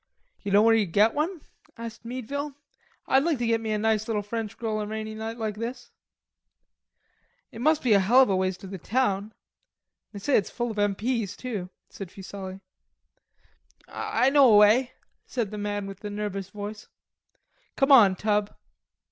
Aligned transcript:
"You 0.41 0.51
know 0.51 0.63
where 0.63 0.73
you 0.73 0.87
get 0.87 1.13
one?" 1.13 1.41
asked 1.77 2.05
Meadville. 2.05 2.55
"I'd 3.05 3.23
like 3.23 3.37
to 3.37 3.45
get 3.45 3.61
me 3.61 3.69
a 3.71 3.77
nice 3.77 4.07
little 4.07 4.23
French 4.23 4.57
girl 4.57 4.79
a 4.81 4.87
rainy 4.87 5.13
night 5.13 5.37
like 5.37 5.57
this." 5.57 5.91
"It 7.51 7.61
must 7.61 7.83
be 7.83 7.93
a 7.93 7.99
hell 7.99 8.23
of 8.23 8.29
a 8.31 8.35
ways 8.35 8.57
to 8.57 8.65
the 8.67 8.79
town.... 8.79 9.31
They 10.11 10.17
say 10.17 10.37
it's 10.37 10.49
full 10.49 10.71
of 10.71 10.79
M. 10.79 10.95
P.'s 10.95 11.35
too," 11.37 11.69
said 11.91 12.09
Fuselli. 12.11 12.61
"I 13.87 14.31
know 14.31 14.51
a 14.51 14.57
way," 14.57 14.93
said 15.27 15.51
the 15.51 15.59
man 15.59 15.85
with 15.85 15.99
the 15.99 16.09
nervous 16.09 16.49
voice, 16.49 16.87
"Come 17.75 17.91
on; 17.91 18.15
Tub." 18.15 18.55